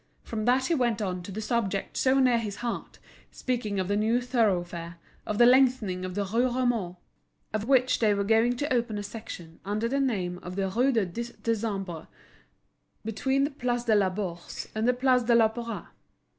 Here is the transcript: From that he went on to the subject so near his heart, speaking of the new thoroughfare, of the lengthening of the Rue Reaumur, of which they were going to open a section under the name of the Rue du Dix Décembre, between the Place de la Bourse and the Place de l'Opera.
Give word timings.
From 0.23 0.45
that 0.45 0.65
he 0.65 0.73
went 0.73 0.99
on 0.99 1.21
to 1.21 1.31
the 1.31 1.41
subject 1.43 1.95
so 1.95 2.17
near 2.17 2.39
his 2.39 2.55
heart, 2.55 2.97
speaking 3.29 3.79
of 3.79 3.87
the 3.87 3.95
new 3.95 4.19
thoroughfare, 4.19 4.97
of 5.27 5.37
the 5.37 5.45
lengthening 5.45 6.05
of 6.05 6.15
the 6.15 6.23
Rue 6.23 6.49
Reaumur, 6.49 6.97
of 7.53 7.67
which 7.67 7.99
they 7.99 8.11
were 8.15 8.23
going 8.23 8.55
to 8.57 8.73
open 8.73 8.97
a 8.97 9.03
section 9.03 9.59
under 9.63 9.87
the 9.87 9.99
name 9.99 10.39
of 10.39 10.55
the 10.55 10.69
Rue 10.69 10.91
du 10.91 11.05
Dix 11.05 11.33
Décembre, 11.43 12.07
between 13.05 13.43
the 13.43 13.51
Place 13.51 13.83
de 13.83 13.93
la 13.93 14.09
Bourse 14.09 14.67
and 14.73 14.87
the 14.87 14.93
Place 14.95 15.21
de 15.21 15.35
l'Opera. 15.35 15.89